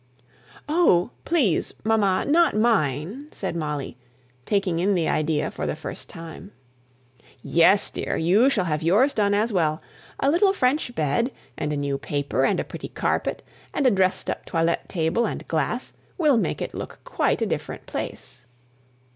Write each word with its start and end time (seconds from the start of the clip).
"Oh, 0.67 1.11
please, 1.25 1.75
mamma, 1.83 2.25
not 2.27 2.55
mine," 2.57 3.27
said 3.29 3.55
Molly, 3.55 3.97
taking 4.47 4.79
in 4.79 4.95
the 4.95 5.07
idea 5.07 5.51
for 5.51 5.67
the 5.67 5.75
first 5.75 6.09
time. 6.09 6.53
"Yes, 7.43 7.91
dear! 7.91 8.17
You 8.17 8.49
shall 8.49 8.65
have 8.65 8.81
yours 8.81 9.13
done 9.13 9.35
as 9.35 9.53
well. 9.53 9.79
A 10.19 10.31
little 10.31 10.53
French 10.53 10.95
bed, 10.95 11.31
and 11.55 11.71
a 11.71 11.77
new 11.77 11.99
paper, 11.99 12.43
and 12.43 12.59
a 12.59 12.63
pretty 12.63 12.87
carpet, 12.89 13.43
and 13.75 13.85
a 13.85 13.91
dressed 13.91 14.27
up 14.27 14.43
toilet 14.47 14.89
table 14.89 15.27
and 15.27 15.47
glass, 15.47 15.93
will 16.17 16.35
make 16.37 16.63
it 16.63 16.73
look 16.73 16.97
quite 17.03 17.43
a 17.43 17.45
different 17.45 17.85
place." 17.85 18.47